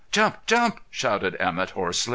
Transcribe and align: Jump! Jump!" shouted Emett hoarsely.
Jump! 0.11 0.37
Jump!" 0.47 0.79
shouted 0.89 1.37
Emett 1.39 1.69
hoarsely. 1.77 2.09